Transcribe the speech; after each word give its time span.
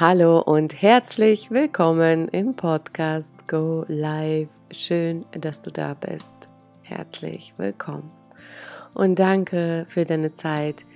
Hallo 0.00 0.40
und 0.40 0.80
herzlich 0.80 1.50
willkommen 1.50 2.28
im 2.28 2.56
Podcast 2.56 3.30
Go 3.46 3.84
Live. 3.86 4.48
Schön, 4.70 5.26
dass 5.32 5.60
du 5.60 5.70
da 5.70 5.92
bist. 5.92 6.32
Herzlich 6.80 7.52
willkommen. 7.58 8.10
Und 8.94 9.18
danke 9.18 9.84
für 9.90 10.06
deine 10.06 10.32
Zeit, 10.32 10.86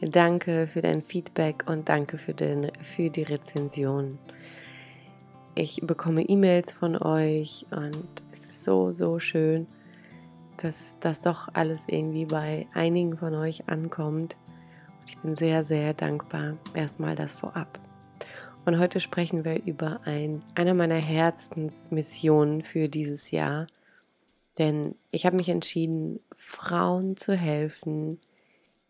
danke 0.00 0.66
für 0.66 0.80
dein 0.80 1.02
Feedback 1.02 1.64
und 1.68 1.90
danke 1.90 2.16
für, 2.16 2.32
den, 2.32 2.72
für 2.80 3.10
die 3.10 3.24
Rezension. 3.24 4.18
Ich 5.54 5.82
bekomme 5.82 6.22
E-Mails 6.22 6.72
von 6.72 6.96
euch 6.96 7.66
und 7.70 8.22
es 8.32 8.46
ist 8.46 8.64
so, 8.64 8.90
so 8.92 9.18
schön, 9.18 9.66
dass 10.56 10.96
das 11.00 11.20
doch 11.20 11.48
alles 11.52 11.84
irgendwie 11.86 12.24
bei 12.24 12.66
einigen 12.72 13.18
von 13.18 13.34
euch 13.34 13.68
ankommt. 13.68 14.36
ich 15.06 15.18
bin 15.18 15.34
sehr, 15.34 15.64
sehr 15.64 15.92
dankbar. 15.92 16.56
Erstmal 16.72 17.14
das 17.14 17.34
vorab. 17.34 17.83
Und 18.64 18.78
heute 18.78 18.98
sprechen 19.00 19.44
wir 19.44 19.62
über 19.64 20.00
ein, 20.06 20.42
einer 20.54 20.74
meiner 20.74 20.96
Herzensmissionen 20.96 22.62
für 22.62 22.88
dieses 22.88 23.30
Jahr. 23.30 23.66
Denn 24.58 24.94
ich 25.10 25.26
habe 25.26 25.36
mich 25.36 25.48
entschieden, 25.48 26.20
Frauen 26.34 27.16
zu 27.16 27.34
helfen, 27.34 28.18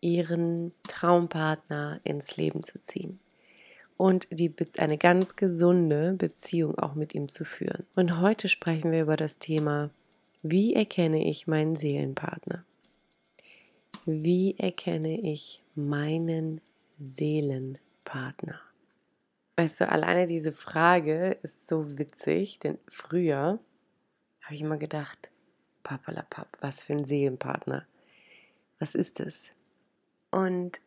ihren 0.00 0.72
Traumpartner 0.86 2.00
ins 2.04 2.36
Leben 2.36 2.62
zu 2.62 2.80
ziehen 2.80 3.18
und 3.96 4.28
die, 4.30 4.54
eine 4.78 4.98
ganz 4.98 5.34
gesunde 5.34 6.12
Beziehung 6.12 6.78
auch 6.78 6.94
mit 6.94 7.14
ihm 7.14 7.28
zu 7.28 7.44
führen. 7.44 7.86
Und 7.96 8.20
heute 8.20 8.48
sprechen 8.48 8.92
wir 8.92 9.02
über 9.02 9.16
das 9.16 9.38
Thema, 9.38 9.90
wie 10.42 10.74
erkenne 10.74 11.26
ich 11.26 11.46
meinen 11.46 11.74
Seelenpartner? 11.74 12.64
Wie 14.04 14.56
erkenne 14.58 15.18
ich 15.18 15.60
meinen 15.74 16.60
Seelenpartner? 16.98 18.60
Weißt 19.56 19.80
du, 19.80 19.88
alleine 19.88 20.26
diese 20.26 20.52
Frage 20.52 21.38
ist 21.42 21.68
so 21.68 21.96
witzig, 21.96 22.58
denn 22.58 22.78
früher 22.88 23.60
habe 24.42 24.54
ich 24.54 24.62
immer 24.62 24.78
gedacht, 24.78 25.30
papalapap, 25.84 26.58
was 26.60 26.82
für 26.82 26.94
ein 26.94 27.04
Seelenpartner. 27.04 27.86
Was 28.80 28.96
ist 28.96 29.20
es? 29.20 29.52
Und 30.30 30.80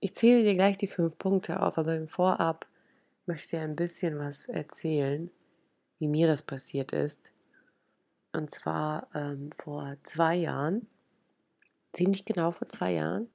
ich 0.00 0.14
zähle 0.14 0.42
dir 0.42 0.54
gleich 0.54 0.78
die 0.78 0.86
fünf 0.86 1.18
Punkte 1.18 1.62
auf, 1.62 1.76
aber 1.76 1.96
im 1.96 2.08
Vorab 2.08 2.66
möchte 3.26 3.44
ich 3.44 3.50
dir 3.50 3.60
ein 3.60 3.76
bisschen 3.76 4.18
was 4.18 4.46
erzählen, 4.46 5.30
wie 5.98 6.08
mir 6.08 6.26
das 6.26 6.42
passiert 6.42 6.92
ist. 6.92 7.30
Und 8.32 8.50
zwar 8.50 9.08
ähm, 9.14 9.50
vor 9.62 9.96
zwei 10.02 10.36
Jahren, 10.36 10.88
ziemlich 11.92 12.24
genau 12.24 12.50
vor 12.50 12.68
zwei 12.68 12.92
Jahren, 12.92 13.28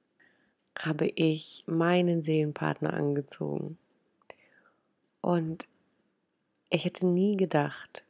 habe 0.78 1.06
ich 1.06 1.64
meinen 1.66 2.22
Seelenpartner 2.22 2.92
angezogen. 2.92 3.78
Und 5.20 5.68
ich 6.70 6.84
hätte 6.84 7.06
nie 7.06 7.36
gedacht, 7.36 8.04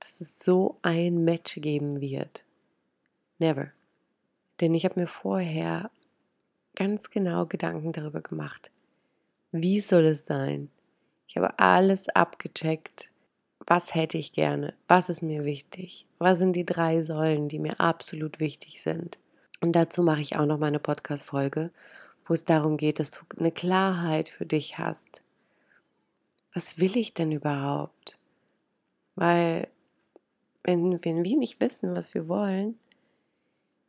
dass 0.00 0.20
es 0.20 0.38
so 0.38 0.78
ein 0.82 1.24
Match 1.24 1.56
geben 1.60 2.00
wird. 2.00 2.44
Never. 3.38 3.70
Denn 4.60 4.74
ich 4.74 4.84
habe 4.84 4.98
mir 4.98 5.06
vorher 5.06 5.90
ganz 6.74 7.10
genau 7.10 7.46
Gedanken 7.46 7.92
darüber 7.92 8.20
gemacht. 8.20 8.70
Wie 9.52 9.80
soll 9.80 10.06
es 10.06 10.24
sein? 10.24 10.70
Ich 11.26 11.36
habe 11.36 11.58
alles 11.58 12.08
abgecheckt. 12.08 13.10
Was 13.66 13.94
hätte 13.94 14.16
ich 14.18 14.32
gerne? 14.32 14.74
Was 14.88 15.08
ist 15.10 15.22
mir 15.22 15.44
wichtig? 15.44 16.06
Was 16.18 16.38
sind 16.38 16.54
die 16.54 16.64
drei 16.64 17.02
Säulen, 17.02 17.48
die 17.48 17.58
mir 17.58 17.78
absolut 17.78 18.40
wichtig 18.40 18.82
sind? 18.82 19.18
Und 19.60 19.72
dazu 19.72 20.02
mache 20.02 20.22
ich 20.22 20.36
auch 20.36 20.46
noch 20.46 20.58
mal 20.58 20.66
eine 20.66 20.78
Podcast-Folge, 20.78 21.70
wo 22.26 22.34
es 22.34 22.44
darum 22.44 22.76
geht, 22.76 22.98
dass 22.98 23.10
du 23.10 23.20
eine 23.38 23.52
Klarheit 23.52 24.28
für 24.28 24.46
dich 24.46 24.78
hast 24.78 25.22
was 26.58 26.80
will 26.80 26.96
ich 26.96 27.14
denn 27.14 27.30
überhaupt? 27.30 28.18
Weil 29.14 29.68
wenn, 30.64 31.04
wenn 31.04 31.22
wir 31.22 31.36
nicht 31.36 31.60
wissen, 31.60 31.94
was 31.94 32.14
wir 32.14 32.26
wollen, 32.26 32.76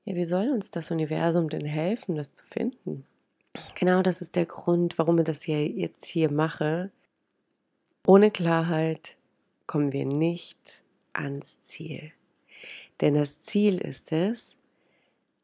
ja, 0.06 0.14
wie 0.14 0.24
soll 0.24 0.52
uns 0.52 0.70
das 0.70 0.92
Universum 0.92 1.50
denn 1.50 1.66
helfen, 1.66 2.14
das 2.14 2.32
zu 2.32 2.46
finden? 2.46 3.08
Genau 3.74 4.04
das 4.04 4.22
ist 4.22 4.36
der 4.36 4.46
Grund, 4.46 5.00
warum 5.00 5.18
ich 5.18 5.24
das 5.24 5.42
hier 5.42 5.68
jetzt 5.68 6.06
hier 6.06 6.32
mache. 6.32 6.92
Ohne 8.06 8.30
Klarheit 8.30 9.18
kommen 9.66 9.92
wir 9.92 10.06
nicht 10.06 10.60
ans 11.14 11.60
Ziel. 11.62 12.12
Denn 13.02 13.16
das 13.16 13.40
Ziel 13.40 13.80
ist 13.80 14.12
es, 14.12 14.56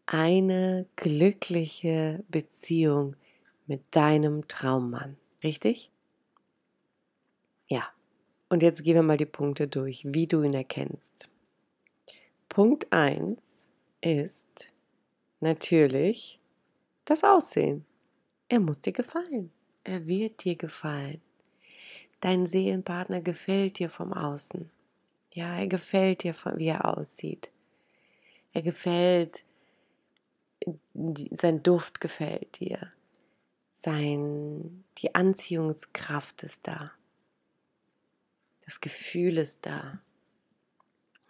eine 0.05 0.85
glückliche 0.95 2.23
Beziehung 2.29 3.15
mit 3.65 3.81
deinem 3.89 4.47
Traummann. 4.47 5.17
Richtig? 5.43 5.89
Und 8.49 8.61
jetzt 8.61 8.83
gehen 8.83 8.95
wir 8.95 9.03
mal 9.03 9.17
die 9.17 9.25
Punkte 9.25 9.67
durch, 9.67 10.03
wie 10.05 10.27
du 10.27 10.43
ihn 10.43 10.53
erkennst. 10.53 11.29
Punkt 12.47 12.91
1 12.91 13.65
ist 14.01 14.71
natürlich 15.39 16.39
das 17.05 17.23
Aussehen. 17.23 17.85
Er 18.47 18.59
muss 18.59 18.79
dir 18.81 18.93
gefallen. 18.93 19.51
Er 19.83 20.07
wird 20.07 20.43
dir 20.43 20.55
gefallen. 20.55 21.21
Dein 22.19 22.45
Seelenpartner 22.45 23.21
gefällt 23.21 23.79
dir 23.79 23.89
vom 23.89 24.13
Außen. 24.13 24.69
Ja, 25.33 25.57
er 25.57 25.67
gefällt 25.67 26.23
dir, 26.23 26.33
wie 26.55 26.67
er 26.67 26.97
aussieht. 26.97 27.51
Er 28.53 28.61
gefällt, 28.61 29.43
sein 30.93 31.61
Duft 31.61 31.99
gefällt 31.99 32.59
dir. 32.59 32.91
Sein, 33.73 34.85
die 34.99 35.13
Anziehungskraft 35.13 36.43
ist 36.43 36.65
da. 36.65 36.91
Das 38.65 38.81
Gefühl 38.81 39.37
ist 39.37 39.65
da. 39.65 40.01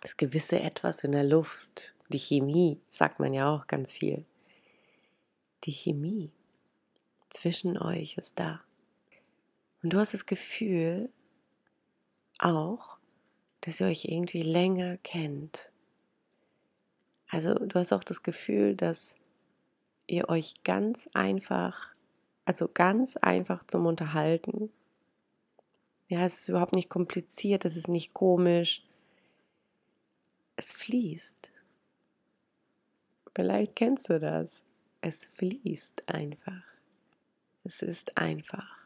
Das 0.01 0.18
gewisse 0.18 0.59
Etwas 0.59 1.03
in 1.03 1.12
der 1.12 1.23
Luft. 1.23 1.94
Die 2.09 2.19
Chemie, 2.19 2.79
sagt 2.90 3.19
man 3.19 3.34
ja 3.34 3.53
auch 3.53 3.68
ganz 3.68 3.91
viel. 3.91 4.25
Die 5.63 5.72
Chemie 5.72 6.31
zwischen 7.29 7.78
euch 7.78 8.18
ist 8.18 8.40
da. 8.40 8.62
Und 9.81 9.94
du 9.94 10.00
hast 10.00 10.13
das 10.13 10.25
Gefühl 10.25 11.09
auch, 12.40 12.97
dass 13.62 13.79
ihr 13.79 13.88
euch 13.88 14.06
irgendwie 14.06 14.44
länger 14.44 14.97
kennt. 14.97 15.72
Also 17.29 17.56
du 17.56 17.79
hast 17.79 17.91
auch 17.91 18.03
das 18.03 18.24
Gefühl, 18.24 18.75
dass 18.75 19.16
ihr 20.07 20.29
euch 20.29 20.63
ganz 20.63 21.09
einfach, 21.13 21.90
also 22.45 22.69
ganz 22.72 23.18
einfach 23.18 23.66
zum 23.66 23.88
Unterhalten 23.88 24.72
ja, 26.07 26.25
es 26.25 26.39
ist 26.39 26.49
überhaupt 26.49 26.73
nicht 26.73 26.89
kompliziert, 26.89 27.66
es 27.66 27.75
ist 27.75 27.88
nicht 27.88 28.13
komisch. 28.13 28.83
Es 30.55 30.71
fließt. 30.73 31.51
Vielleicht 33.33 33.75
kennst 33.75 34.09
du 34.09 34.19
das. 34.19 34.63
Es 35.01 35.25
fließt 35.25 36.07
einfach. 36.07 36.63
Es 37.63 37.81
ist 37.81 38.17
einfach. 38.17 38.77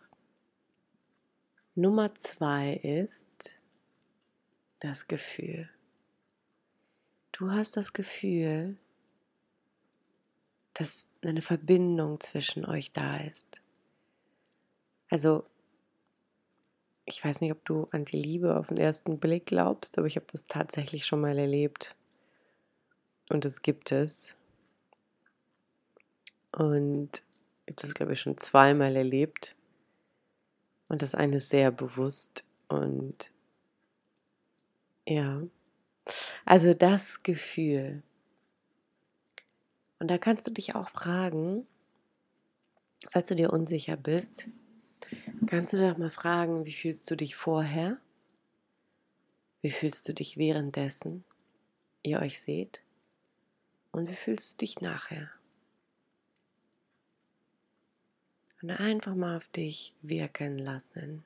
Nummer 1.75 2.15
zwei 2.15 2.73
ist 2.73 3.59
das 4.79 5.07
Gefühl. 5.07 5.69
Du 7.31 7.51
hast 7.51 7.77
das 7.77 7.93
Gefühl, 7.93 8.77
dass 10.73 11.07
eine 11.25 11.41
Verbindung 11.41 12.19
zwischen 12.19 12.65
euch 12.65 12.91
da 12.91 13.17
ist. 13.17 13.61
Also 15.09 15.48
ich 17.09 17.25
weiß 17.25 17.41
nicht, 17.41 17.51
ob 17.51 17.65
du 17.65 17.87
an 17.91 18.05
die 18.05 18.21
Liebe 18.21 18.57
auf 18.57 18.67
den 18.67 18.77
ersten 18.77 19.19
Blick 19.19 19.47
glaubst, 19.47 19.97
aber 19.97 20.07
ich 20.07 20.15
habe 20.15 20.27
das 20.31 20.45
tatsächlich 20.47 21.05
schon 21.05 21.21
mal 21.21 21.37
erlebt. 21.37 21.95
Und 23.29 23.45
es 23.45 23.61
gibt 23.61 23.91
es. 23.91 24.35
Und 26.51 27.23
ich 27.65 27.73
habe 27.73 27.81
das, 27.81 27.93
glaube 27.93 28.13
ich, 28.13 28.21
schon 28.21 28.37
zweimal 28.37 28.95
erlebt. 28.95 29.55
Und 30.87 31.01
das 31.01 31.15
eine 31.15 31.39
sehr 31.39 31.71
bewusst. 31.71 32.43
Und 32.67 33.31
ja, 35.07 35.41
also 36.45 36.73
das 36.73 37.23
Gefühl. 37.23 38.03
Und 39.99 40.09
da 40.09 40.17
kannst 40.17 40.47
du 40.47 40.51
dich 40.51 40.75
auch 40.75 40.89
fragen, 40.89 41.67
falls 43.11 43.27
du 43.27 43.35
dir 43.35 43.51
unsicher 43.51 43.97
bist, 43.97 44.47
Kannst 45.49 45.73
du 45.73 45.77
doch 45.77 45.97
mal 45.97 46.11
fragen, 46.11 46.67
wie 46.67 46.71
fühlst 46.71 47.09
du 47.09 47.17
dich 47.17 47.35
vorher? 47.35 47.97
Wie 49.61 49.71
fühlst 49.71 50.07
du 50.07 50.13
dich 50.13 50.37
währenddessen 50.37 51.23
ihr 52.03 52.19
euch 52.19 52.39
seht? 52.39 52.83
Und 53.91 54.11
wie 54.11 54.15
fühlst 54.15 54.53
du 54.53 54.57
dich 54.57 54.79
nachher? 54.79 55.31
Und 58.61 58.69
einfach 58.69 59.15
mal 59.15 59.37
auf 59.37 59.47
dich 59.47 59.95
wirken 60.03 60.59
lassen. 60.59 61.23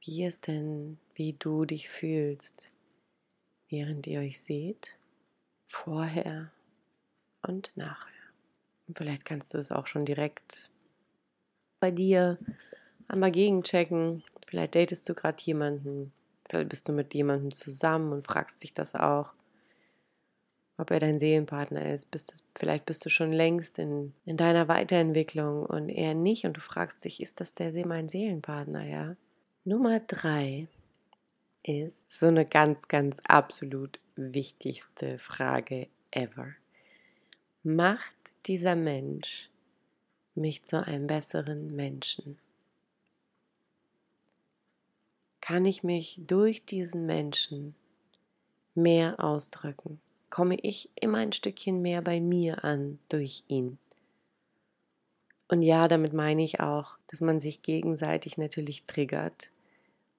Wie 0.00 0.24
es 0.24 0.40
denn, 0.40 0.98
wie 1.14 1.34
du 1.34 1.66
dich 1.66 1.88
fühlst, 1.88 2.68
während 3.68 4.08
ihr 4.08 4.18
euch 4.18 4.40
seht, 4.40 4.98
vorher 5.68 6.50
und 7.42 7.70
nachher. 7.76 8.10
Und 8.88 8.98
vielleicht 8.98 9.24
kannst 9.24 9.54
du 9.54 9.58
es 9.58 9.70
auch 9.70 9.86
schon 9.86 10.04
direkt 10.04 10.72
bei 11.82 11.90
dir 11.90 12.38
einmal 13.08 13.32
gegenchecken. 13.32 14.22
Vielleicht 14.46 14.76
datest 14.76 15.08
du 15.08 15.14
gerade 15.14 15.42
jemanden, 15.42 16.12
vielleicht 16.48 16.68
bist 16.68 16.88
du 16.88 16.92
mit 16.92 17.12
jemandem 17.12 17.50
zusammen 17.50 18.12
und 18.12 18.24
fragst 18.24 18.62
dich 18.62 18.72
das 18.72 18.94
auch, 18.94 19.32
ob 20.78 20.92
er 20.92 21.00
dein 21.00 21.18
Seelenpartner 21.18 21.92
ist. 21.92 22.12
Bist 22.12 22.32
du, 22.32 22.36
vielleicht 22.56 22.86
bist 22.86 23.04
du 23.04 23.10
schon 23.10 23.32
längst 23.32 23.80
in, 23.80 24.14
in 24.24 24.36
deiner 24.36 24.68
Weiterentwicklung 24.68 25.66
und 25.66 25.88
er 25.88 26.14
nicht 26.14 26.44
und 26.44 26.56
du 26.56 26.60
fragst 26.60 27.04
dich, 27.04 27.20
ist 27.20 27.40
das 27.40 27.54
der 27.54 27.72
mein 27.84 28.08
Seelenpartner, 28.08 28.84
ja? 28.84 29.16
Nummer 29.64 29.98
drei 29.98 30.68
ist 31.64 32.12
so 32.12 32.26
eine 32.26 32.46
ganz, 32.46 32.86
ganz 32.86 33.18
absolut 33.24 33.98
wichtigste 34.14 35.18
Frage 35.18 35.88
ever. 36.12 36.48
Macht 37.64 38.14
dieser 38.46 38.76
Mensch 38.76 39.51
mich 40.34 40.64
zu 40.64 40.84
einem 40.84 41.06
besseren 41.06 41.74
Menschen? 41.74 42.38
Kann 45.40 45.64
ich 45.64 45.82
mich 45.82 46.20
durch 46.26 46.64
diesen 46.64 47.06
Menschen 47.06 47.74
mehr 48.74 49.22
ausdrücken? 49.22 50.00
Komme 50.30 50.56
ich 50.62 50.88
immer 51.00 51.18
ein 51.18 51.32
Stückchen 51.32 51.82
mehr 51.82 52.00
bei 52.00 52.20
mir 52.20 52.64
an 52.64 52.98
durch 53.08 53.44
ihn? 53.48 53.78
Und 55.48 55.62
ja, 55.62 55.88
damit 55.88 56.14
meine 56.14 56.42
ich 56.42 56.60
auch, 56.60 56.96
dass 57.08 57.20
man 57.20 57.38
sich 57.38 57.60
gegenseitig 57.60 58.38
natürlich 58.38 58.84
triggert 58.84 59.50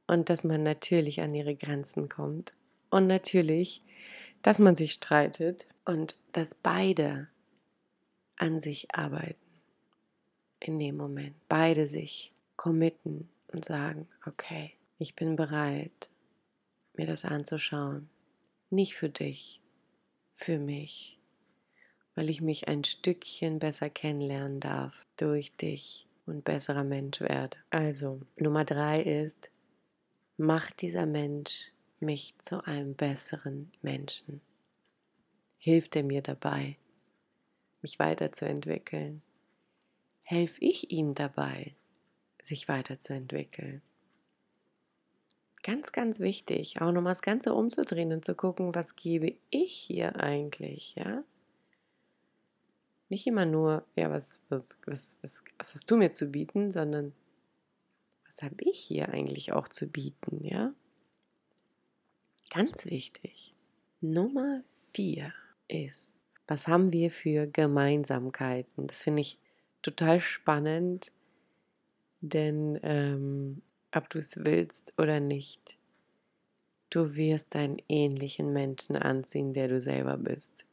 und 0.06 0.30
dass 0.30 0.44
man 0.44 0.62
natürlich 0.62 1.22
an 1.22 1.34
ihre 1.34 1.56
Grenzen 1.56 2.10
kommt 2.10 2.54
und 2.92 3.08
natürlich, 3.08 3.82
dass 4.44 4.60
man 4.60 4.76
sich 4.76 4.94
streitet 4.94 5.66
und 5.86 6.18
dass 6.34 6.54
beide 6.54 7.30
an 8.38 8.60
sich 8.60 8.94
arbeiten 8.94 9.43
in 10.68 10.80
dem 10.80 10.98
Moment. 10.98 11.36
Beide 11.48 11.88
sich 11.88 12.34
committen 12.56 13.30
und 13.52 13.66
sagen, 13.66 14.08
okay, 14.26 14.74
ich 14.98 15.16
bin 15.16 15.36
bereit, 15.36 16.10
mir 16.94 17.06
das 17.06 17.26
anzuschauen. 17.26 18.10
Nicht 18.70 18.96
für 18.96 19.10
dich, 19.10 19.62
für 20.34 20.60
mich, 20.60 21.20
weil 22.16 22.30
ich 22.30 22.42
mich 22.42 22.68
ein 22.68 22.84
Stückchen 22.84 23.60
besser 23.60 23.90
kennenlernen 23.90 24.60
darf 24.60 25.06
durch 25.18 25.56
dich 25.56 26.08
und 26.26 26.44
besserer 26.44 26.84
Mensch 26.84 27.20
werde. 27.22 27.58
Also, 27.70 28.22
Nummer 28.38 28.66
drei 28.66 29.02
ist, 29.02 29.52
macht 30.38 30.82
dieser 30.82 31.06
Mensch 31.06 31.72
mich 32.00 32.36
zu 32.40 32.64
einem 32.66 32.96
besseren 32.96 33.72
Menschen? 33.82 34.42
Hilft 35.58 35.96
er 35.96 36.04
mir 36.04 36.22
dabei, 36.22 36.78
mich 37.82 38.00
weiterzuentwickeln? 38.00 39.22
Helfe 40.24 40.60
ich 40.62 40.92
ihm 40.92 41.14
dabei, 41.14 41.76
sich 42.42 42.68
weiterzuentwickeln? 42.68 43.82
Ganz, 45.64 45.92
ganz 45.92 46.20
wichtig, 46.20 46.82
auch 46.82 46.92
nochmal 46.92 47.12
das 47.12 47.22
Ganze 47.22 47.54
umzudrehen 47.54 48.12
und 48.12 48.26
zu 48.26 48.36
gucken, 48.36 48.76
was 48.76 48.96
gebe 48.96 49.36
ich 49.50 49.74
hier 49.74 50.20
eigentlich, 50.20 50.96
ja? 50.96 51.24
Nicht 53.10 53.28
immer 53.28 53.46
nur, 53.46 53.86
ja, 53.96 54.10
was, 54.10 54.42
was, 54.50 54.78
was, 54.86 55.18
was, 55.22 55.44
was 55.58 55.74
hast 55.74 55.90
du 55.90 55.96
mir 55.96 56.12
zu 56.12 56.28
bieten, 56.28 56.72
sondern 56.72 57.14
was 58.26 58.42
habe 58.42 58.64
ich 58.64 58.80
hier 58.80 59.10
eigentlich 59.10 59.54
auch 59.54 59.68
zu 59.68 59.88
bieten, 59.88 60.44
ja? 60.44 60.74
Ganz 62.50 62.86
wichtig. 62.86 63.54
Nummer 64.02 64.64
vier 64.94 65.34
ist, 65.68 66.16
was 66.48 66.68
haben 66.68 66.92
wir 66.92 67.10
für 67.10 67.48
Gemeinsamkeiten? 67.48 68.88
Das 68.88 69.04
finde 69.04 69.22
ich 69.22 69.40
total 69.84 70.20
spannend, 70.20 71.12
denn 72.22 72.80
ähm, 72.84 73.62
ob 73.94 74.10
du 74.10 74.20
es 74.20 74.44
willst 74.44 74.94
oder 74.98 75.20
nicht, 75.20 75.78
du 76.90 77.16
wirst 77.16 77.56
einen 77.56 77.78
ähnlichen 77.90 78.54
Menschen 78.54 78.96
anziehen, 78.96 79.54
der 79.54 79.68
du 79.68 79.80
selber 79.80 80.18
bist. 80.18 80.66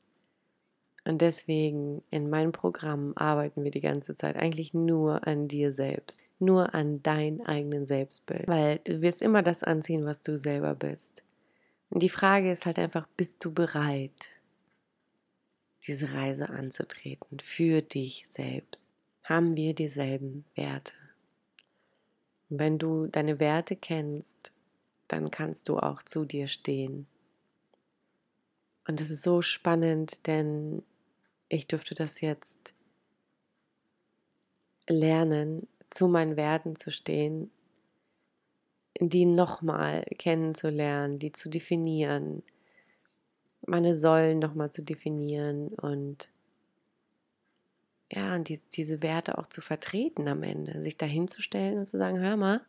Und 1.04 1.22
deswegen 1.22 2.02
in 2.10 2.28
meinem 2.28 2.52
Programm 2.52 3.14
arbeiten 3.16 3.64
wir 3.64 3.70
die 3.70 3.80
ganze 3.80 4.14
Zeit 4.14 4.36
eigentlich 4.36 4.74
nur 4.74 5.26
an 5.26 5.48
dir 5.48 5.72
selbst, 5.72 6.20
nur 6.38 6.74
an 6.74 7.02
dein 7.02 7.44
eigenen 7.46 7.86
Selbstbild, 7.86 8.46
weil 8.46 8.80
du 8.84 9.00
wirst 9.00 9.22
immer 9.22 9.42
das 9.42 9.62
anziehen, 9.62 10.04
was 10.04 10.20
du 10.20 10.36
selber 10.36 10.74
bist. 10.74 11.22
Und 11.88 12.02
die 12.02 12.10
Frage 12.10 12.52
ist 12.52 12.66
halt 12.66 12.78
einfach, 12.78 13.08
bist 13.16 13.44
du 13.44 13.52
bereit, 13.52 14.28
diese 15.86 16.12
Reise 16.12 16.50
anzutreten 16.50 17.40
für 17.40 17.80
dich 17.80 18.26
selbst? 18.28 18.89
Haben 19.30 19.56
wir 19.56 19.76
dieselben 19.76 20.44
Werte? 20.56 20.92
Und 22.48 22.58
wenn 22.58 22.78
du 22.80 23.06
deine 23.06 23.38
Werte 23.38 23.76
kennst, 23.76 24.50
dann 25.06 25.30
kannst 25.30 25.68
du 25.68 25.78
auch 25.78 26.02
zu 26.02 26.24
dir 26.24 26.48
stehen. 26.48 27.06
Und 28.88 28.98
das 28.98 29.08
ist 29.08 29.22
so 29.22 29.40
spannend, 29.40 30.26
denn 30.26 30.82
ich 31.48 31.68
durfte 31.68 31.94
das 31.94 32.20
jetzt 32.20 32.74
lernen, 34.88 35.68
zu 35.90 36.08
meinen 36.08 36.36
Werten 36.36 36.74
zu 36.74 36.90
stehen, 36.90 37.52
die 38.98 39.26
nochmal 39.26 40.06
kennenzulernen, 40.18 41.20
die 41.20 41.30
zu 41.30 41.48
definieren, 41.48 42.42
meine 43.64 43.96
Säulen 43.96 44.40
nochmal 44.40 44.72
zu 44.72 44.82
definieren 44.82 45.68
und 45.68 46.28
ja, 48.10 48.34
und 48.34 48.48
die, 48.48 48.60
diese 48.72 49.02
Werte 49.02 49.38
auch 49.38 49.46
zu 49.48 49.60
vertreten 49.60 50.28
am 50.28 50.42
Ende, 50.42 50.82
sich 50.82 50.96
dahinzustellen 50.96 51.78
und 51.78 51.86
zu 51.86 51.98
sagen, 51.98 52.18
hör 52.18 52.36
mal, 52.36 52.60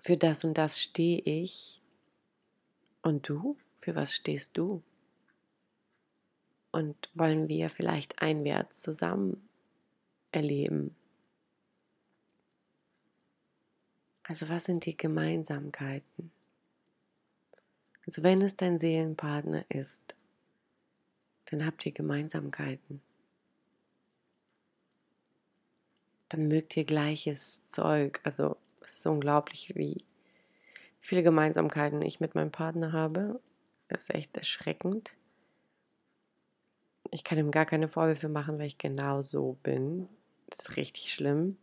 für 0.00 0.16
das 0.16 0.44
und 0.44 0.58
das 0.58 0.80
stehe 0.80 1.20
ich. 1.20 1.82
Und 3.02 3.28
du? 3.28 3.56
Für 3.78 3.94
was 3.94 4.14
stehst 4.14 4.56
du? 4.56 4.82
und 6.74 7.08
wollen 7.14 7.48
wir 7.48 7.70
vielleicht 7.70 8.20
einwärts 8.20 8.82
zusammen 8.82 9.48
erleben. 10.32 10.96
Also 14.24 14.48
was 14.48 14.64
sind 14.64 14.84
die 14.84 14.96
Gemeinsamkeiten? 14.96 16.32
Also 18.04 18.24
wenn 18.24 18.42
es 18.42 18.56
dein 18.56 18.80
Seelenpartner 18.80 19.64
ist, 19.68 20.02
dann 21.44 21.64
habt 21.64 21.86
ihr 21.86 21.92
Gemeinsamkeiten. 21.92 23.00
Dann 26.34 26.48
mögt 26.48 26.76
ihr 26.76 26.82
gleiches 26.84 27.64
Zeug. 27.66 28.18
Also 28.24 28.56
es 28.80 28.98
ist 28.98 29.06
unglaublich, 29.06 29.72
wie 29.76 29.98
viele 30.98 31.22
Gemeinsamkeiten 31.22 32.02
ich 32.02 32.18
mit 32.18 32.34
meinem 32.34 32.50
Partner 32.50 32.92
habe. 32.92 33.40
Das 33.86 34.02
ist 34.02 34.14
echt 34.14 34.36
erschreckend. 34.36 35.14
Ich 37.12 37.22
kann 37.22 37.38
ihm 37.38 37.52
gar 37.52 37.66
keine 37.66 37.86
Vorwürfe 37.86 38.28
machen, 38.28 38.58
weil 38.58 38.66
ich 38.66 38.78
genau 38.78 39.22
so 39.22 39.56
bin. 39.62 40.08
Das 40.50 40.58
ist 40.58 40.76
richtig 40.76 41.14
schlimm. 41.14 41.56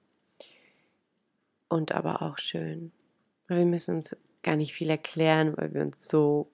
Und 1.68 1.92
aber 1.92 2.22
auch 2.22 2.38
schön. 2.38 2.94
Wir 3.48 3.66
müssen 3.66 3.98
uns 3.98 4.16
gar 4.42 4.56
nicht 4.56 4.72
viel 4.72 4.90
erklären, 4.90 5.58
weil 5.58 5.74
wir 5.74 5.82
uns 5.82 6.08
so 6.08 6.50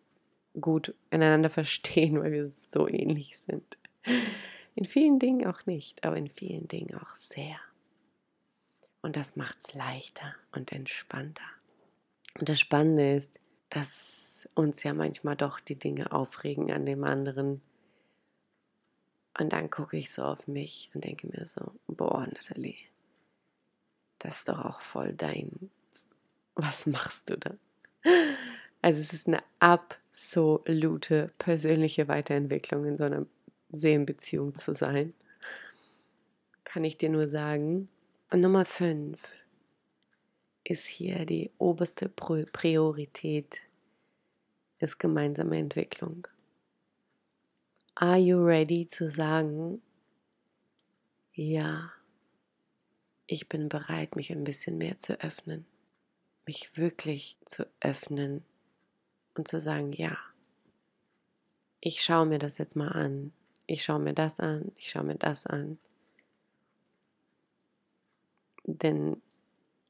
gut 0.60 0.96
ineinander 1.12 1.50
verstehen, 1.51 2.20
weil 2.20 2.32
wir 2.32 2.48
so 2.48 2.88
ähnlich 2.88 3.38
sind. 3.38 3.77
In 4.74 4.86
vielen 4.86 5.20
Dingen 5.20 5.46
auch 5.46 5.68
nicht, 5.68 6.03
aber 6.03 6.18
in 6.18 6.30
vielen 6.30 6.68
Dingen 6.68 6.96
auch 6.96 7.13
sehr. 7.13 7.60
Und 9.01 9.16
das 9.16 9.36
macht 9.36 9.58
es 9.60 9.74
leichter 9.74 10.36
und 10.51 10.72
entspannter. 10.72 11.44
Und 12.39 12.50
das 12.50 12.60
Spannende 12.60 13.13
ist, 13.13 13.39
dass 13.70 14.50
uns 14.54 14.84
ja 14.84 14.94
manchmal 14.94 15.36
doch 15.36 15.60
die 15.60 15.77
Dinge 15.77 16.12
aufregen 16.12 16.72
an 16.72 16.86
dem 16.86 17.04
anderen, 17.04 17.62
und 19.38 19.54
dann 19.54 19.70
gucke 19.70 19.98
ich 19.98 20.12
so 20.12 20.24
auf 20.24 20.48
mich 20.48 20.89
und 20.94 21.04
denke 21.04 21.27
mir 21.27 21.46
so, 21.46 21.72
boah, 21.88 22.25
Nathalie, 22.25 22.77
das 24.20 24.39
ist 24.39 24.50
doch 24.50 24.66
auch 24.66 24.80
voll 24.80 25.13
dein. 25.13 25.70
Was 26.56 26.88
machst 26.88 27.30
du 27.30 27.38
da? 27.38 27.51
Also 28.82 29.01
es 29.01 29.13
ist 29.13 29.27
eine 29.27 29.44
absolute 29.60 31.32
persönliche 31.38 32.08
Weiterentwicklung 32.08 32.86
in 32.86 32.98
so 32.98 33.04
einer 33.04 33.27
Seelenbeziehung 33.70 34.56
zu 34.56 34.74
sein. 34.74 35.13
Kann 36.63 36.84
ich 36.84 36.98
dir 36.98 37.10
nur 37.10 37.30
sagen. 37.30 37.89
Und 38.29 38.41
Nummer 38.41 38.65
5 38.65 39.25
ist 40.65 40.86
hier 40.86 41.25
die 41.25 41.50
oberste 41.57 42.10
Priorität, 42.10 43.62
ist 44.79 45.00
gemeinsame 45.00 45.57
Entwicklung. 45.57 46.27
Are 47.96 48.17
you 48.17 48.43
ready 48.43 48.86
zu 48.86 49.10
sagen, 49.10 49.81
ja, 51.34 51.93
ich 53.27 53.48
bin 53.48 53.69
bereit, 53.69 54.17
mich 54.17 54.29
ein 54.31 54.43
bisschen 54.43 54.77
mehr 54.77 54.98
zu 54.98 55.22
öffnen, 55.22 55.65
mich 56.46 56.75
wirklich 56.75 57.38
zu 57.46 57.65
öffnen 57.79 58.43
und 59.36 59.48
zu 59.48 59.60
sagen, 59.60 59.93
ja, 59.93 60.17
ich 61.79 62.03
schaue 62.03 62.25
mir 62.25 62.39
das 62.39 62.57
jetzt 62.57 62.75
mal 62.75 62.89
an, 62.89 63.31
ich 63.67 63.86
schaue 63.86 64.00
mir 64.00 64.13
das 64.13 64.41
an, 64.41 64.74
ich 64.75 64.89
schaue 64.89 65.03
mir 65.03 65.15
das 65.15 65.46
an. 65.46 65.79
Denn 68.67 69.21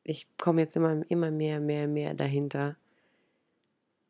ich 0.04 0.28
komme 0.38 0.62
jetzt 0.62 0.76
immer, 0.78 1.04
immer 1.10 1.32
mehr, 1.32 1.60
mehr, 1.60 1.88
mehr 1.88 2.14
dahinter, 2.14 2.78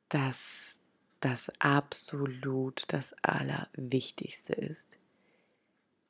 dass 0.09 0.79
das 1.19 1.51
absolut 1.59 2.83
das 2.89 3.15
Allerwichtigste 3.23 4.53
ist. 4.53 4.99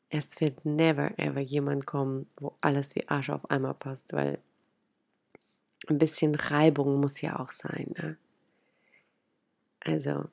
Es 0.10 0.40
wird 0.42 0.66
never 0.66 1.18
ever 1.18 1.40
jemand 1.40 1.86
kommen, 1.86 2.28
wo 2.38 2.56
alles 2.62 2.96
wie 2.96 3.08
Arsch 3.08 3.30
auf 3.30 3.50
einmal 3.50 3.74
passt, 3.74 4.14
weil 4.14 4.40
ein 5.88 5.98
bisschen 5.98 6.36
Reibung 6.36 7.00
muss 7.00 7.22
ja 7.22 7.40
auch 7.40 7.52
sein. 7.52 7.94
Ne? 7.98 8.18
Also 9.80 10.26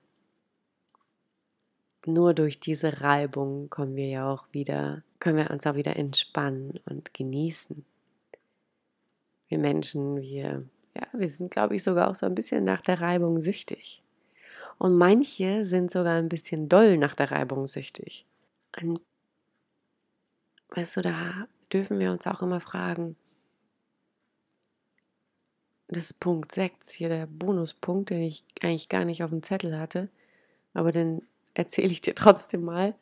nur 2.07 2.35
durch 2.35 2.61
diese 2.61 3.01
Reibung 3.01 3.71
kommen 3.71 3.97
wir 3.97 4.09
ja 4.09 4.33
auch 4.33 4.47
wieder, 4.53 5.03
können 5.21 5.39
wir 5.39 5.51
uns 5.51 5.67
auch 5.67 5.77
wieder 5.77 5.97
entspannen 5.97 6.81
und 6.87 7.15
genießen. 7.15 7.85
Wir 9.55 9.61
Menschen, 9.61 10.21
wir, 10.21 10.65
ja, 10.97 11.07
wir 11.13 11.29
sind, 11.29 11.53
glaube 11.53 11.77
ich, 11.77 11.85
sogar 11.85 12.11
auch 12.11 12.17
so 12.17 12.27
ein 12.27 12.35
bisschen 12.35 12.65
nach 12.65 12.81
der 12.81 13.01
Reibung 13.01 13.41
süchtig. 13.41 14.03
Und 14.79 14.97
manche 14.97 15.65
sind 15.65 15.93
sogar 15.93 16.17
ein 16.17 16.29
bisschen 16.29 16.69
doll 16.69 16.99
nach 16.99 17.15
der 17.15 17.31
Reibung 17.31 17.69
süchtig. 17.69 18.27
Und 18.83 19.01
weißt 20.71 20.97
du, 20.97 21.03
da 21.03 21.47
dürfen 21.73 22.01
wir 22.01 22.11
uns 22.11 22.27
auch 22.27 22.43
immer 22.43 22.59
fragen, 22.59 23.15
das 25.87 26.07
ist 26.07 26.19
Punkt 26.19 26.51
6, 26.51 26.91
hier 26.91 27.09
der 27.09 27.27
Bonuspunkt, 27.27 28.11
den 28.11 28.23
ich 28.23 28.45
eigentlich 28.61 28.89
gar 28.89 29.05
nicht 29.05 29.23
auf 29.23 29.31
dem 29.31 29.45
Zettel 29.45 29.79
hatte, 29.79 30.09
aber 30.73 30.91
den 30.91 31.23
erzähle 31.55 31.93
ich 31.93 32.01
dir 32.01 32.17
trotzdem 32.17 32.65
mal, 32.65 32.97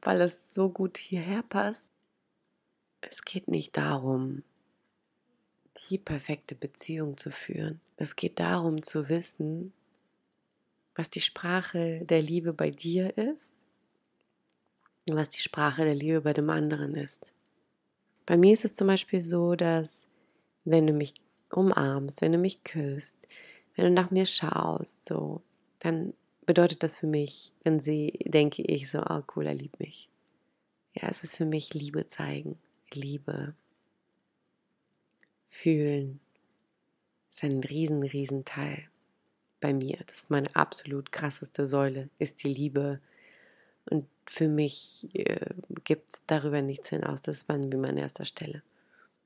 weil 0.00 0.20
es 0.20 0.52
so 0.52 0.68
gut 0.68 0.98
hierher 0.98 1.44
passt. 1.44 1.86
Es 3.02 3.22
geht 3.22 3.46
nicht 3.46 3.76
darum, 3.76 4.42
die 5.88 5.98
perfekte 5.98 6.54
Beziehung 6.54 7.16
zu 7.16 7.30
führen. 7.30 7.80
Es 7.96 8.16
geht 8.16 8.38
darum 8.40 8.82
zu 8.82 9.08
wissen, 9.08 9.72
was 10.94 11.10
die 11.10 11.20
Sprache 11.20 12.04
der 12.04 12.22
Liebe 12.22 12.52
bei 12.52 12.70
dir 12.70 13.16
ist 13.16 13.54
und 15.08 15.16
was 15.16 15.28
die 15.28 15.40
Sprache 15.40 15.84
der 15.84 15.94
Liebe 15.94 16.20
bei 16.20 16.32
dem 16.32 16.50
anderen 16.50 16.94
ist. 16.94 17.32
Bei 18.26 18.36
mir 18.36 18.52
ist 18.52 18.64
es 18.64 18.76
zum 18.76 18.86
Beispiel 18.86 19.20
so, 19.20 19.54
dass 19.54 20.06
wenn 20.64 20.86
du 20.86 20.92
mich 20.92 21.14
umarmst, 21.50 22.20
wenn 22.20 22.32
du 22.32 22.38
mich 22.38 22.62
küsst, 22.64 23.26
wenn 23.74 23.86
du 23.86 23.90
nach 23.90 24.10
mir 24.10 24.26
schaust, 24.26 25.06
so, 25.06 25.42
dann 25.78 26.14
bedeutet 26.46 26.82
das 26.82 26.98
für 26.98 27.06
mich, 27.06 27.52
wenn 27.64 27.80
sie, 27.80 28.18
denke 28.24 28.62
ich 28.62 28.90
so, 28.90 29.02
oh 29.08 29.22
cool, 29.34 29.46
er 29.46 29.54
liebt 29.54 29.80
mich. 29.80 30.08
Ja, 30.94 31.08
es 31.08 31.24
ist 31.24 31.36
für 31.36 31.46
mich 31.46 31.72
Liebe 31.74 32.06
zeigen, 32.06 32.58
Liebe 32.92 33.54
fühlen. 35.52 36.18
Ist 37.30 37.44
ein 37.44 37.60
riesen, 37.60 38.02
riesen 38.02 38.44
Teil 38.44 38.88
bei 39.60 39.72
mir. 39.72 39.98
Das 40.06 40.18
ist 40.18 40.30
meine 40.30 40.54
absolut 40.56 41.12
krasseste 41.12 41.66
Säule, 41.66 42.08
ist 42.18 42.42
die 42.42 42.52
Liebe. 42.52 43.00
Und 43.88 44.06
für 44.26 44.48
mich 44.48 45.08
äh, 45.14 45.54
gibt 45.84 46.14
es 46.14 46.22
darüber 46.26 46.62
nichts 46.62 46.88
hinaus. 46.88 47.22
Das 47.22 47.38
ist 47.38 47.46
bei 47.46 47.58
mir 47.58 47.88
an 47.88 47.96
erster 47.96 48.24
Stelle. 48.24 48.62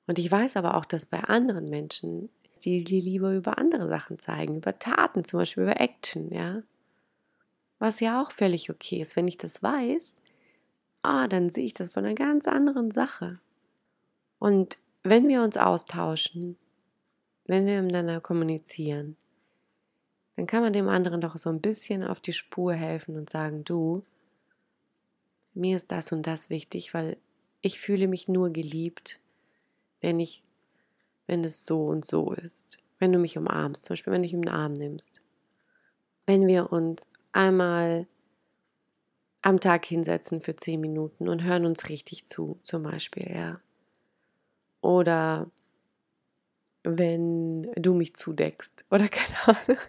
Und 0.06 0.18
ich 0.18 0.30
weiß 0.30 0.56
aber 0.56 0.76
auch, 0.76 0.85
dass 0.85 1.06
bei 1.06 1.21
anderen 1.21 1.68
Menschen 1.68 2.28
die 2.64 2.85
die 2.85 3.00
Liebe 3.00 3.37
über 3.37 3.59
andere 3.59 3.88
Sachen 3.88 4.18
zeigen, 4.18 4.56
über 4.56 4.78
Taten, 4.78 5.25
zum 5.25 5.40
Beispiel 5.40 5.64
über 5.64 5.80
Action, 5.80 6.33
ja. 6.33 6.62
Was 7.78 8.00
ja 8.00 8.23
auch 8.23 8.30
völlig 8.30 8.71
okay 8.71 9.02
ist. 9.02 9.16
Wenn 9.16 9.28
ich 9.28 9.37
das 9.37 9.62
weiß, 9.62 10.16
ah, 11.02 11.28
dann 11.28 11.50
sehe 11.50 11.66
ich 11.66 11.75
das 11.75 11.92
von 11.92 12.04
einer 12.04 12.14
ganz 12.14 12.49
anderen 12.49 12.90
Sache. 12.90 13.38
Und 14.38 14.78
wenn 15.10 15.28
wir 15.28 15.42
uns 15.42 15.56
austauschen, 15.56 16.56
wenn 17.44 17.66
wir 17.66 17.80
miteinander 17.80 18.20
kommunizieren, 18.20 19.16
dann 20.36 20.46
kann 20.46 20.62
man 20.62 20.72
dem 20.72 20.88
anderen 20.88 21.20
doch 21.20 21.36
so 21.36 21.48
ein 21.48 21.60
bisschen 21.60 22.04
auf 22.04 22.20
die 22.20 22.32
Spur 22.32 22.75
helfen 22.75 23.16
und 23.16 23.30
sagen, 23.30 23.64
du, 23.64 24.04
mir 25.54 25.76
ist 25.76 25.90
das 25.90 26.12
und 26.12 26.26
das 26.26 26.50
wichtig, 26.50 26.92
weil 26.92 27.16
ich 27.62 27.80
fühle 27.80 28.06
mich 28.08 28.28
nur 28.28 28.50
geliebt, 28.50 29.20
wenn 30.00 30.20
ich, 30.20 30.42
wenn 31.26 31.42
es 31.42 31.64
so 31.64 31.86
und 31.86 32.04
so 32.04 32.32
ist. 32.32 32.78
Wenn 32.98 33.12
du 33.12 33.18
mich 33.18 33.38
umarmst, 33.38 33.84
zum 33.84 33.94
Beispiel, 33.94 34.12
wenn 34.12 34.22
du 34.22 34.26
mich 34.26 34.34
im 34.34 34.48
Arm 34.48 34.72
nimmst. 34.72 35.22
Wenn 36.26 36.46
wir 36.46 36.72
uns 36.72 37.08
einmal 37.32 38.06
am 39.42 39.60
Tag 39.60 39.84
hinsetzen 39.84 40.40
für 40.40 40.56
zehn 40.56 40.80
Minuten 40.80 41.28
und 41.28 41.44
hören 41.44 41.64
uns 41.64 41.88
richtig 41.88 42.26
zu, 42.26 42.58
zum 42.62 42.82
Beispiel, 42.82 43.30
ja. 43.32 43.60
Oder 44.80 45.50
wenn 46.83 47.62
du 47.75 47.95
mich 47.95 48.14
zudeckst 48.14 48.85
oder 48.90 49.09
keine 49.09 49.59
Ahnung. 49.59 49.83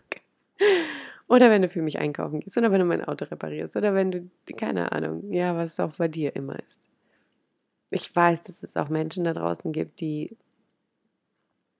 Oder 1.27 1.49
wenn 1.49 1.61
du 1.61 1.69
für 1.69 1.81
mich 1.81 1.99
einkaufen 1.99 2.39
gehst 2.39 2.57
oder 2.57 2.71
wenn 2.71 2.79
du 2.79 2.85
mein 2.85 3.03
Auto 3.03 3.25
reparierst 3.25 3.75
oder 3.75 3.93
wenn 3.93 4.11
du, 4.11 4.29
keine 4.55 4.91
Ahnung, 4.91 5.31
ja, 5.31 5.55
was 5.55 5.79
auch 5.79 5.93
bei 5.97 6.07
dir 6.07 6.35
immer 6.35 6.57
ist. 6.57 6.79
Ich 7.91 8.15
weiß, 8.15 8.43
dass 8.43 8.63
es 8.63 8.75
auch 8.77 8.89
Menschen 8.89 9.23
da 9.23 9.33
draußen 9.33 9.71
gibt, 9.71 9.99
die 9.99 10.37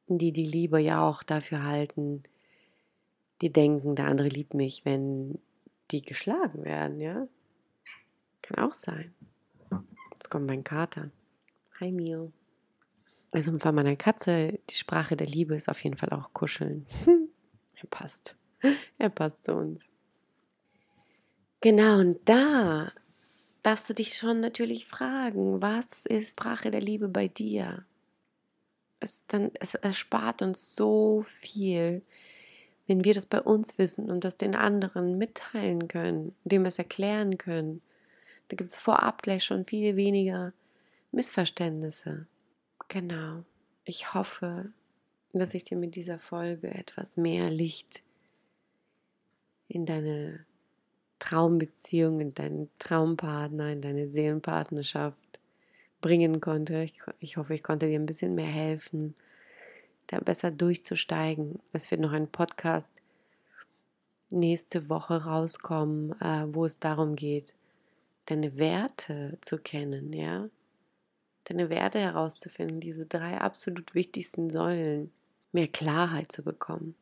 die, 0.07 0.31
die 0.31 0.45
Liebe 0.45 0.79
ja 0.79 1.07
auch 1.07 1.23
dafür 1.23 1.63
halten, 1.63 2.23
die 3.41 3.51
denken, 3.51 3.95
der 3.95 4.07
andere 4.07 4.29
liebt 4.29 4.53
mich, 4.53 4.85
wenn 4.85 5.39
die 5.91 6.01
geschlagen 6.01 6.63
werden, 6.63 6.99
ja. 6.99 7.27
Kann 8.41 8.63
auch 8.63 8.73
sein. 8.73 9.13
Jetzt 10.13 10.29
kommt 10.29 10.47
mein 10.47 10.63
Kater. 10.63 11.11
Hi 11.79 11.91
Mio. 11.91 12.31
Also 13.37 13.55
von 13.59 13.75
meiner 13.75 13.95
Katze, 13.95 14.57
die 14.67 14.73
Sprache 14.73 15.15
der 15.15 15.27
Liebe 15.27 15.53
ist 15.53 15.69
auf 15.69 15.83
jeden 15.83 15.95
Fall 15.95 16.09
auch 16.09 16.33
kuscheln. 16.33 16.87
er 17.75 17.87
passt. 17.87 18.35
Er 18.97 19.09
passt 19.11 19.43
zu 19.43 19.53
uns. 19.53 19.83
Genau, 21.61 21.99
und 21.99 22.17
da 22.25 22.91
darfst 23.61 23.87
du 23.91 23.93
dich 23.93 24.17
schon 24.17 24.39
natürlich 24.39 24.87
fragen, 24.87 25.61
was 25.61 26.07
ist 26.07 26.31
Sprache 26.31 26.71
der 26.71 26.81
Liebe 26.81 27.09
bei 27.09 27.27
dir? 27.27 27.85
Es, 29.01 29.23
dann, 29.27 29.51
es 29.59 29.75
erspart 29.75 30.41
uns 30.41 30.73
so 30.75 31.23
viel, 31.27 32.01
wenn 32.87 33.03
wir 33.03 33.13
das 33.13 33.27
bei 33.27 33.39
uns 33.39 33.77
wissen 33.77 34.09
und 34.09 34.23
das 34.23 34.37
den 34.37 34.55
anderen 34.55 35.19
mitteilen 35.19 35.87
können, 35.87 36.33
dem 36.43 36.65
es 36.65 36.79
erklären 36.79 37.37
können. 37.37 37.83
Da 38.47 38.55
gibt 38.55 38.71
es 38.71 38.79
vorab 38.79 39.21
gleich 39.21 39.43
schon 39.43 39.63
viel 39.63 39.95
weniger 39.95 40.53
Missverständnisse. 41.11 42.25
Genau. 42.87 43.43
Ich 43.85 44.13
hoffe, 44.13 44.71
dass 45.33 45.53
ich 45.53 45.63
dir 45.63 45.77
mit 45.77 45.95
dieser 45.95 46.19
Folge 46.19 46.69
etwas 46.73 47.17
mehr 47.17 47.49
Licht 47.49 48.03
in 49.67 49.85
deine 49.85 50.45
Traumbeziehung, 51.19 52.21
in 52.21 52.33
deinen 52.33 52.69
Traumpartner, 52.79 53.71
in 53.71 53.81
deine 53.81 54.07
Seelenpartnerschaft 54.07 55.39
bringen 56.01 56.39
konnte. 56.39 56.83
Ich, 56.83 56.99
ich 57.19 57.37
hoffe, 57.37 57.53
ich 57.53 57.63
konnte 57.63 57.87
dir 57.87 57.99
ein 57.99 58.05
bisschen 58.05 58.35
mehr 58.35 58.47
helfen, 58.47 59.15
da 60.07 60.19
besser 60.19 60.51
durchzusteigen. 60.51 61.59
Es 61.73 61.91
wird 61.91 62.01
noch 62.01 62.13
ein 62.13 62.29
Podcast 62.29 62.89
nächste 64.31 64.89
Woche 64.89 65.23
rauskommen, 65.25 66.13
äh, 66.21 66.45
wo 66.53 66.65
es 66.65 66.79
darum 66.79 67.15
geht, 67.15 67.53
deine 68.25 68.57
Werte 68.57 69.37
zu 69.41 69.57
kennen, 69.57 70.13
ja? 70.13 70.49
Deine 71.47 71.69
Werte 71.69 71.99
herauszufinden, 71.99 72.81
diese 72.81 73.05
drei 73.05 73.39
absolut 73.39 73.95
wichtigsten 73.95 74.49
Säulen, 74.49 75.11
mehr 75.53 75.67
Klarheit 75.67 76.31
zu 76.31 76.43
bekommen. 76.43 76.95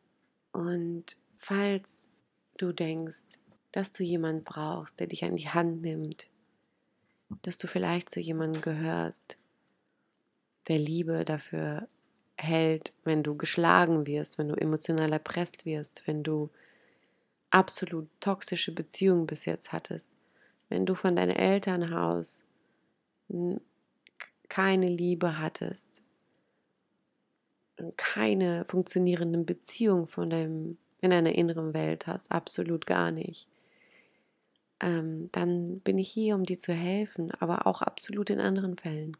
Und 0.51 1.17
falls 1.37 2.07
du 2.57 2.71
denkst, 2.71 3.39
dass 3.71 3.91
du 3.91 4.03
jemanden 4.03 4.43
brauchst, 4.43 4.99
der 4.99 5.07
dich 5.07 5.25
an 5.25 5.35
die 5.35 5.49
Hand 5.49 5.81
nimmt, 5.81 6.27
dass 7.41 7.57
du 7.57 7.67
vielleicht 7.67 8.09
zu 8.09 8.19
jemandem 8.19 8.61
gehörst, 8.61 9.37
der 10.67 10.77
Liebe 10.77 11.25
dafür 11.25 11.87
hält, 12.37 12.93
wenn 13.03 13.23
du 13.23 13.35
geschlagen 13.35 14.05
wirst, 14.05 14.37
wenn 14.37 14.49
du 14.49 14.55
emotional 14.55 15.11
erpresst 15.11 15.65
wirst, 15.65 16.03
wenn 16.05 16.23
du 16.23 16.49
absolut 17.49 18.09
toxische 18.19 18.73
Beziehungen 18.73 19.25
bis 19.25 19.45
jetzt 19.45 19.71
hattest, 19.71 20.09
wenn 20.69 20.85
du 20.85 20.95
von 20.95 21.15
deinem 21.15 21.35
Elternhaus 21.35 22.43
keine 24.49 24.87
Liebe 24.87 25.39
hattest, 25.39 26.01
keine 27.97 28.65
funktionierenden 28.65 29.45
Beziehungen 29.45 30.07
von 30.07 30.29
deinem 30.29 30.77
in 31.01 31.11
deiner 31.11 31.35
inneren 31.35 31.73
Welt 31.73 32.07
hast, 32.07 32.31
absolut 32.31 32.85
gar 32.85 33.11
nicht, 33.11 33.47
ähm, 34.79 35.29
dann 35.31 35.79
bin 35.81 35.97
ich 35.97 36.09
hier, 36.09 36.35
um 36.35 36.43
dir 36.43 36.57
zu 36.57 36.73
helfen, 36.73 37.31
aber 37.31 37.67
auch 37.67 37.81
absolut 37.81 38.29
in 38.29 38.39
anderen 38.39 38.77
Fällen. 38.77 39.15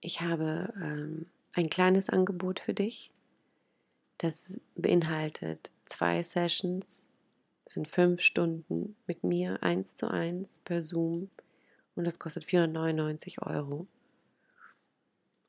Ich 0.00 0.20
habe 0.20 0.72
ähm, 0.82 1.26
ein 1.54 1.70
kleines 1.70 2.10
Angebot 2.10 2.60
für 2.60 2.74
dich. 2.74 3.12
Das 4.18 4.60
beinhaltet 4.74 5.70
zwei 5.84 6.22
Sessions, 6.22 7.06
das 7.64 7.74
sind 7.74 7.88
fünf 7.88 8.20
Stunden 8.20 8.96
mit 9.06 9.22
mir 9.22 9.62
eins 9.62 9.94
zu 9.94 10.08
eins 10.08 10.60
per 10.64 10.82
Zoom 10.82 11.30
und 11.94 12.04
das 12.04 12.18
kostet 12.18 12.44
499 12.44 13.42
Euro. 13.42 13.86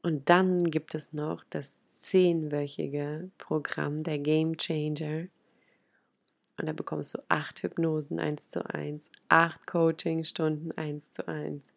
Und 0.01 0.29
dann 0.29 0.69
gibt 0.69 0.95
es 0.95 1.13
noch 1.13 1.43
das 1.49 1.71
zehnwöchige 1.97 3.31
Programm 3.37 4.03
der 4.03 4.19
Game 4.19 4.57
Changer. 4.57 5.27
Und 6.57 6.67
da 6.67 6.73
bekommst 6.73 7.13
du 7.13 7.23
acht 7.29 7.63
Hypnosen 7.63 8.19
eins 8.19 8.49
zu 8.49 8.69
eins, 8.69 9.09
acht 9.29 9.65
Coachingstunden 9.65 10.77
eins 10.77 11.09
zu 11.11 11.27
eins. 11.27 11.71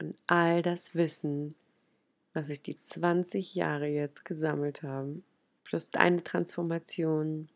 Und 0.00 0.16
all 0.26 0.62
das 0.62 0.94
Wissen, 0.94 1.54
was 2.32 2.46
sich 2.46 2.62
die 2.62 2.78
20 2.78 3.54
Jahre 3.54 3.86
jetzt 3.86 4.24
gesammelt 4.24 4.82
haben, 4.82 5.22
plus 5.64 5.90
deine 5.90 6.24
Transformation. 6.24 7.48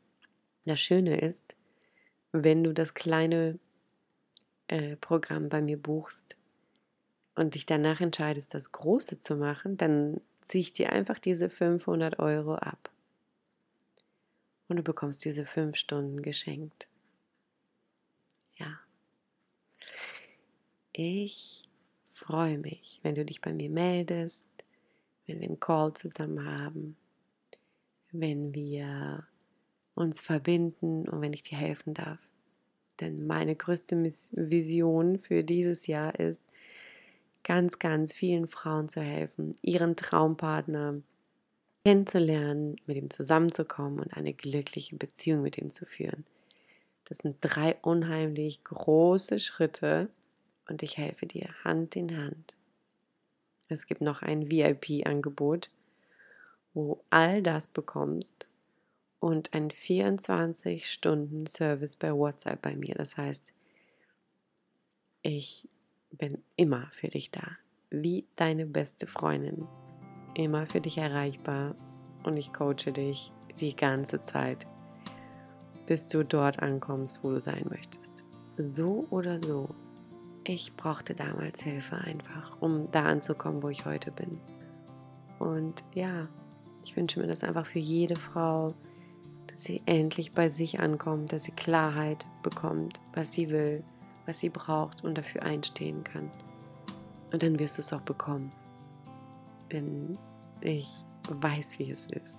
Das 0.66 0.80
Schöne 0.80 1.18
ist, 1.18 1.56
wenn 2.32 2.62
du 2.62 2.72
das 2.72 2.94
kleine 2.94 3.58
äh, 4.68 4.96
Programm 4.96 5.48
bei 5.48 5.60
mir 5.60 5.80
buchst 5.80 6.36
und 7.34 7.54
dich 7.54 7.66
danach 7.66 8.00
entscheidest, 8.00 8.54
das 8.54 8.72
große 8.72 9.20
zu 9.20 9.36
machen, 9.36 9.76
dann 9.76 10.20
ziehe 10.42 10.62
ich 10.62 10.72
dir 10.72 10.92
einfach 10.92 11.18
diese 11.18 11.50
500 11.50 12.18
Euro 12.18 12.54
ab. 12.54 12.90
Und 14.68 14.76
du 14.76 14.82
bekommst 14.82 15.24
diese 15.24 15.46
fünf 15.46 15.76
Stunden 15.76 16.22
geschenkt. 16.22 16.88
Ja. 18.56 18.80
Ich 20.92 21.62
freue 22.10 22.58
mich, 22.58 23.00
wenn 23.02 23.14
du 23.14 23.24
dich 23.24 23.40
bei 23.40 23.52
mir 23.52 23.70
meldest, 23.70 24.44
wenn 25.26 25.40
wir 25.40 25.48
einen 25.48 25.60
Call 25.60 25.92
zusammen 25.94 26.44
haben, 26.44 26.96
wenn 28.10 28.54
wir 28.54 29.26
uns 29.94 30.20
verbinden 30.20 31.08
und 31.08 31.20
wenn 31.20 31.32
ich 31.32 31.42
dir 31.42 31.58
helfen 31.58 31.94
darf. 31.94 32.20
Denn 33.00 33.26
meine 33.26 33.54
größte 33.54 33.96
Vision 34.32 35.18
für 35.18 35.44
dieses 35.44 35.86
Jahr 35.86 36.18
ist, 36.18 36.42
ganz, 37.44 37.78
ganz 37.78 38.12
vielen 38.12 38.48
Frauen 38.48 38.88
zu 38.88 39.00
helfen, 39.00 39.54
ihren 39.62 39.94
Traumpartner 39.94 41.00
kennenzulernen, 41.84 42.76
mit 42.86 42.96
ihm 42.96 43.10
zusammenzukommen 43.10 44.00
und 44.00 44.16
eine 44.16 44.34
glückliche 44.34 44.96
Beziehung 44.96 45.42
mit 45.42 45.56
ihm 45.56 45.70
zu 45.70 45.86
führen. 45.86 46.24
Das 47.04 47.18
sind 47.18 47.36
drei 47.40 47.76
unheimlich 47.82 48.64
große 48.64 49.38
Schritte 49.38 50.10
und 50.68 50.82
ich 50.82 50.96
helfe 50.96 51.26
dir 51.26 51.48
Hand 51.62 51.94
in 51.94 52.16
Hand. 52.16 52.56
Es 53.68 53.86
gibt 53.86 54.00
noch 54.00 54.22
ein 54.22 54.50
VIP-Angebot, 54.50 55.70
wo 56.74 57.00
all 57.10 57.42
das 57.42 57.68
bekommst 57.68 58.46
und 59.20 59.54
ein 59.54 59.70
24-Stunden-Service 59.70 61.96
bei 61.96 62.12
WhatsApp 62.12 62.60
bei 62.62 62.76
mir. 62.76 62.94
Das 62.94 63.16
heißt, 63.16 63.52
ich 65.22 65.68
bin 66.12 66.42
immer 66.56 66.88
für 66.92 67.08
dich 67.08 67.30
da, 67.30 67.56
wie 67.90 68.26
deine 68.36 68.66
beste 68.66 69.06
Freundin, 69.06 69.66
immer 70.34 70.66
für 70.66 70.80
dich 70.80 70.98
erreichbar 70.98 71.74
und 72.24 72.36
ich 72.36 72.52
coache 72.52 72.92
dich 72.92 73.32
die 73.60 73.74
ganze 73.74 74.22
Zeit, 74.22 74.66
bis 75.86 76.08
du 76.08 76.24
dort 76.24 76.62
ankommst, 76.62 77.24
wo 77.24 77.30
du 77.30 77.40
sein 77.40 77.66
möchtest. 77.70 78.24
So 78.56 79.06
oder 79.10 79.38
so, 79.38 79.68
ich 80.44 80.74
brauchte 80.76 81.14
damals 81.14 81.62
Hilfe 81.62 81.96
einfach, 81.96 82.60
um 82.60 82.90
da 82.92 83.04
anzukommen, 83.04 83.62
wo 83.62 83.68
ich 83.68 83.84
heute 83.84 84.12
bin. 84.12 84.38
Und 85.38 85.84
ja, 85.94 86.28
ich 86.84 86.96
wünsche 86.96 87.20
mir 87.20 87.26
das 87.26 87.42
einfach 87.42 87.66
für 87.66 87.78
jede 87.78 88.14
Frau, 88.14 88.74
dass 89.56 89.64
sie 89.64 89.80
endlich 89.86 90.32
bei 90.32 90.50
sich 90.50 90.80
ankommt, 90.80 91.32
dass 91.32 91.44
sie 91.44 91.52
Klarheit 91.52 92.26
bekommt, 92.42 93.00
was 93.14 93.32
sie 93.32 93.48
will, 93.48 93.82
was 94.26 94.38
sie 94.38 94.50
braucht 94.50 95.02
und 95.02 95.16
dafür 95.16 95.44
einstehen 95.44 96.04
kann. 96.04 96.30
Und 97.32 97.42
dann 97.42 97.58
wirst 97.58 97.78
du 97.78 97.80
es 97.80 97.90
auch 97.94 98.02
bekommen. 98.02 98.50
Denn 99.72 100.12
ich 100.60 100.86
weiß, 101.30 101.78
wie 101.78 101.90
es 101.90 102.04
ist, 102.04 102.38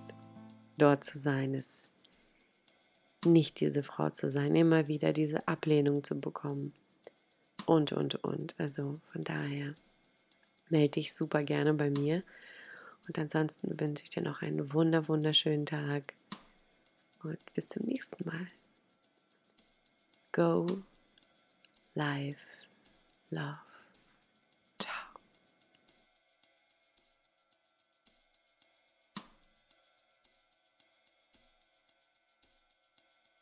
dort 0.76 1.02
zu 1.02 1.18
sein, 1.18 1.54
ist 1.54 1.90
nicht 3.24 3.58
diese 3.58 3.82
Frau 3.82 4.10
zu 4.10 4.30
sein, 4.30 4.54
immer 4.54 4.86
wieder 4.86 5.12
diese 5.12 5.48
Ablehnung 5.48 6.04
zu 6.04 6.20
bekommen. 6.20 6.72
Und, 7.66 7.90
und, 7.90 8.14
und. 8.22 8.54
Also 8.58 9.00
von 9.10 9.24
daher 9.24 9.74
melde 10.68 10.90
dich 10.90 11.12
super 11.12 11.42
gerne 11.42 11.74
bei 11.74 11.90
mir. 11.90 12.22
Und 13.08 13.18
ansonsten 13.18 13.80
wünsche 13.80 14.04
ich 14.04 14.10
dir 14.10 14.22
noch 14.22 14.40
einen 14.40 14.72
wunder, 14.72 15.08
wunderschönen 15.08 15.66
Tag. 15.66 16.14
Und 17.28 17.52
bis 17.52 17.68
zum 17.68 17.84
nächsten 17.84 18.24
Mal. 18.26 18.46
Go 20.32 20.82
life, 21.94 22.38
love. 23.28 23.67